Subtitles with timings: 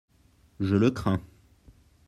[0.59, 1.21] Je le crains.